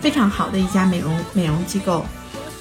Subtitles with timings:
[0.00, 2.04] 非常好的一家美容美容机构，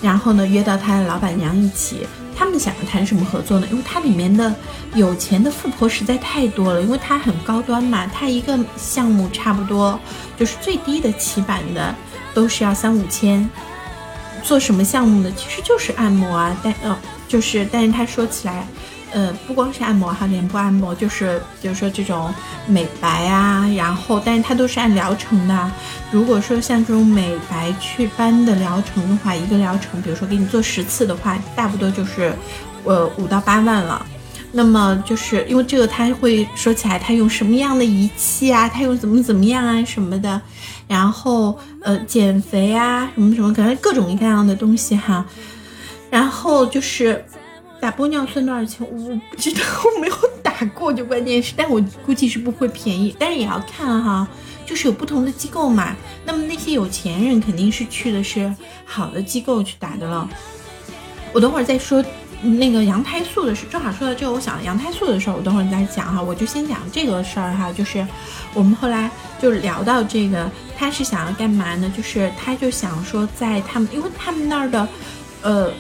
[0.01, 3.67] 然后呢约到他的老板娘一起，他们想要谈什么合作呢？
[3.69, 4.54] 因为它里面的
[4.94, 10.00] 有钱的富婆实在太多了，因为它很高端嘛，它一个项目差不多
[10.38, 11.94] 就是最低的起版的
[12.34, 13.49] 都是要三五千。
[14.44, 15.31] 做什么项目呢？
[15.35, 16.98] 其实就是按摩啊，但呃
[17.28, 18.66] 就是但是他说起来。
[19.18, 22.32] 呃，不光是按摩哈，脸部按摩就是比如说这种
[22.68, 25.72] 美白啊，然后但是它都是按疗程的。
[26.12, 32.31] 如果说像这种美白祛斑的疗程的话，一个疗程，比如说给你做十次的话，差不多就是
[32.84, 34.05] 呃五到八万了。
[34.52, 40.39] 那么就是因为这个，他会说起来他用什么样的仪器啊，他用怎么怎么样啊什么的，
[40.88, 45.25] 然后呃减肥啊什么什么，可能各种各样的东西哈。
[46.11, 47.25] 然后就是。
[47.87, 48.85] 打玻尿酸多少钱？
[48.85, 49.61] 我不知道，
[49.95, 54.27] 我没有打过，就关键是，但我估计是不会便宜，但是也要看哈，
[54.65, 55.95] 就是有不同的机构嘛。
[56.25, 60.29] 那么那些有钱人肯定是去的是好的机构去打的了。
[61.31, 62.03] 我等会儿再说
[62.41, 66.22] 那个羊胎素的事，正好说到这个，我想羊胎素的事儿，我等会儿再讲哈。
[66.22, 68.05] 我就先讲这个事儿哈，就是
[68.53, 69.09] 我们后来
[69.41, 71.89] 就聊到这个，他是想要干嘛呢？
[71.95, 74.85] 就是他就想说，在他们，因为他们那儿的，
[75.41, 75.72] 呃。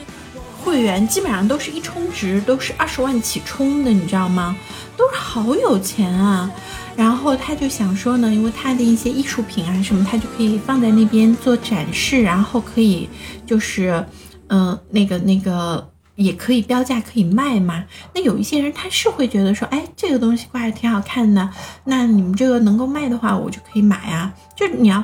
[0.67, 4.53] 会员基本上都是一充值都是二十万起充的，你知道吗？
[4.97, 6.51] 都是好有钱啊！
[6.93, 13.09] 然后他就想说呢，因为他的一些艺术品啊什么，他就可以放在那边做展示，然后可以
[13.45, 14.05] 就是，
[14.49, 17.85] 嗯，那个那个也可以标价可以卖嘛。
[18.13, 21.49] 那有一些人他是会觉得说，哎，这个东西挂着挺好看的，
[21.85, 24.33] 那你们这个能够卖的话，我就可以买啊。
[24.53, 25.01] 就你要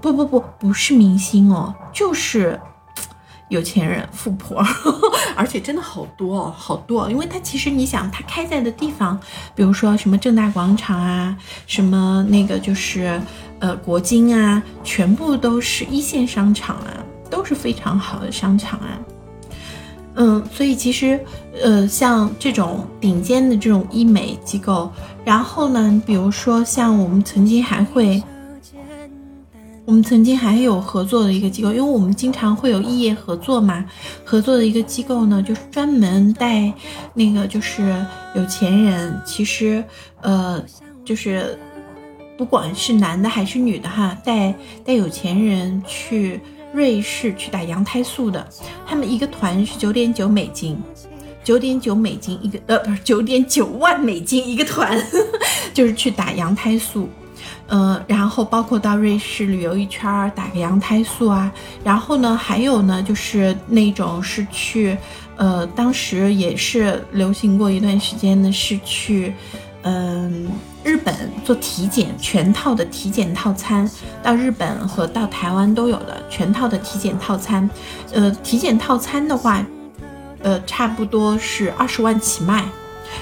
[0.00, 2.60] 不不不不是明星哦，就是。
[3.50, 4.64] 有钱人、富婆，
[5.36, 7.10] 而且真的好多哦，好多。
[7.10, 9.20] 因为它其实你想，它开在的地方，
[9.54, 13.20] 比如说什么正大广场啊，什么那个就是
[13.58, 18.98] 呃国金啊，全部都是一线商场啊，都是非常好的商场啊。
[20.14, 21.18] 嗯，所以其实
[21.62, 24.90] 呃像这种顶尖的这种医美机构，
[25.24, 28.22] 然后呢，比如说像我们曾经还会。
[29.86, 33.84] 我们曾经还有合作的一个机构，因为我们经常会有异业合作嘛。
[34.24, 36.72] 合作的一个机构呢，就是专门带
[37.14, 37.94] 那个就是
[38.36, 39.82] 有钱人，其实
[40.20, 40.62] 呃
[41.04, 41.58] 就是
[42.38, 44.54] 不管是男的还是女的哈，带
[44.84, 46.40] 带有钱人去
[46.72, 48.46] 瑞士去打羊胎素的。
[48.86, 50.80] 他们一个团是九点九美金，
[51.42, 54.96] 九点九美金一个，呃不是九点九万美金一个团，
[55.74, 57.08] 就是去打羊胎素。
[57.68, 61.52] 嗯，然后包括到瑞士旅游一圈儿，打个羊胎素啊，
[61.84, 64.96] 然后呢，还有呢，就是那种是去，
[65.36, 69.32] 呃，当时也是流行过一段时间呢，是去，
[69.82, 70.48] 嗯，
[70.82, 73.88] 日本做体检，全套的体检套餐，
[74.22, 77.68] 到日本和到台湾都有的全套的体检套餐，
[78.12, 79.64] 呃，体检套餐的话，
[80.42, 82.64] 呃，差不多是二十万起卖，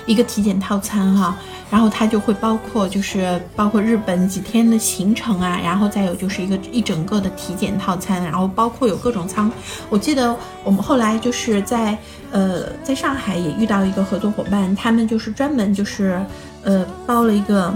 [0.07, 1.37] 一个体检套餐哈。
[1.71, 9.53] 然后它就会包括，就是包括日本几天的行程啊，然后再有就是一个一整个的体检套餐，然后包括有各种舱。
[9.91, 10.35] 我记得
[10.65, 11.99] 我们后来就是在
[12.31, 16.19] 呃在上海也遇到一个合作伙伴，他们就是专门就是
[16.63, 17.71] 呃包了一个，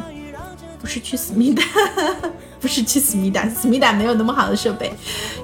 [0.80, 1.62] 不是去思密达，
[2.60, 4.90] 不是去思密达，思密达没有那么好的设备。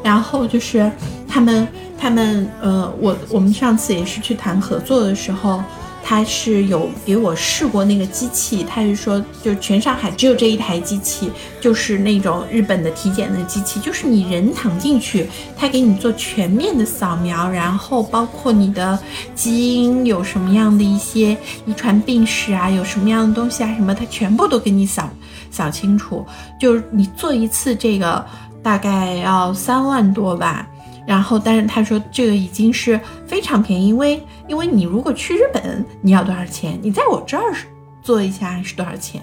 [0.03, 0.91] 然后就是
[1.29, 1.69] 他们
[2.01, 5.63] 他们呃我我们上次也是去谈合作的时候。
[6.11, 11.31] 他是有给我试过那个机器，他是说，就全上海只有这一台机器，
[11.61, 18.99] 就是那种日本的体检的机器，就是你人躺进去，他给你做全面的扫描，然后包括你的
[19.35, 21.37] 基因有什么样的一些
[21.67, 25.11] 遗传病史啊，有什么样的东西啊，什么，他全部都给你扫
[25.51, 26.25] 扫清楚。
[26.59, 28.25] 就是你做一次这个
[28.63, 30.67] 大概要三万多吧。
[31.09, 36.79] 然后，但是他说这个已经是非常便宜，因为因为你如果去日本，你要多少钱？
[36.83, 37.55] 你在我这儿
[38.03, 39.23] 做一下是多少钱？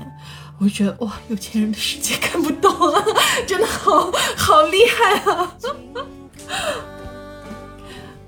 [0.57, 3.05] 我觉得哇，有钱人的世界看不懂啊，
[3.45, 5.55] 真的好好厉害啊！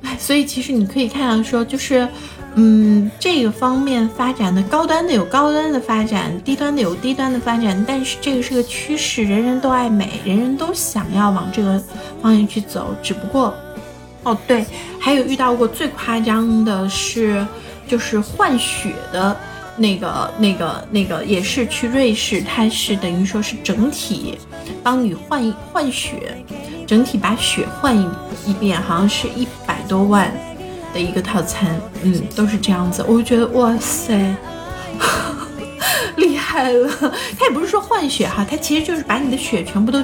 [0.04, 2.08] 哎，所以其实你可以看到说，就是。
[2.60, 11.80] 嗯，这个方面发展的高端的有高端的发展，低端的有低端的发展，但是这个是个趋势，人人都爱美，人人都想要往这个
[12.20, 12.96] 方向去走。
[13.04, 13.54] 只不过，
[14.24, 14.66] 哦对，
[15.00, 17.46] 还有遇到过最夸张的是，
[17.88, 19.38] 就是换血的
[19.76, 24.36] 那个、那个、那个，也是去瑞士，它是等于说是整体
[24.82, 26.44] 帮你换换血，
[26.88, 28.10] 整体把血换一
[28.48, 30.34] 一遍，好像是一百多万。
[31.00, 34.36] 一个套餐，嗯，都是这样子，我就觉得哇塞，
[36.18, 36.48] 厉害。
[36.58, 36.90] 害了。
[37.38, 40.02] 他也不是说换血哈，他其实就是把你的血全部都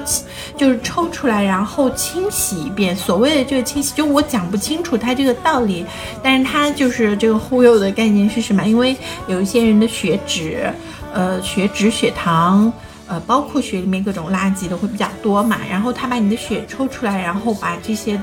[0.56, 2.94] 就是抽出来，然后清洗一遍。
[2.94, 5.84] 所谓的这个清洗，就我讲不清楚他这个道理，
[6.22, 8.62] 但是他就是这个忽悠的概念是什么？
[8.64, 10.72] 因为有一些人的血脂，
[11.12, 12.72] 呃，血脂、血糖，
[13.08, 15.58] 呃，包括血里面各种垃圾都会比较多嘛。
[15.68, 18.20] 然后他把你的血抽出来，然后把这些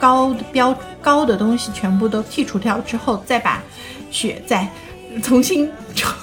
[0.00, 3.62] 高的标高的东西全部都剔除掉之后，再把
[4.10, 4.66] 血再
[5.22, 5.70] 重新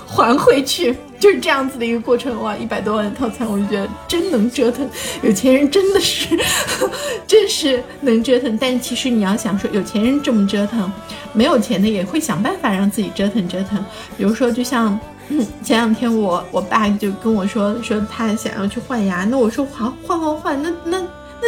[0.06, 2.42] 还回去，就是这样子的一个过程。
[2.42, 4.90] 哇，一百多万的套餐，我就觉得真能折腾，
[5.22, 6.38] 有钱人真的是，
[7.28, 8.58] 真是能折腾。
[8.58, 10.92] 但其实你要想说，有钱人这么折腾，
[11.34, 13.78] 没有钱的也会想办法让自己折腾折腾。
[14.18, 14.98] 比如说，就像
[15.62, 21.04] 前两天我我爸就跟我说，说他想要去换牙，那我说好换换换，那那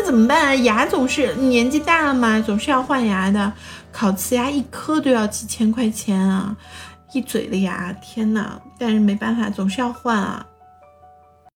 [0.09, 0.63] 怎么办？
[0.63, 3.53] 牙总是年纪大了嘛，总是要换牙的，
[3.91, 6.57] 烤瓷牙一颗都要几千块钱啊。
[7.13, 8.59] 一嘴的牙，天哪！
[8.79, 10.43] 但是没办法，总是要换啊。